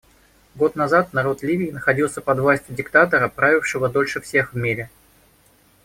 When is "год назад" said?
0.55-1.13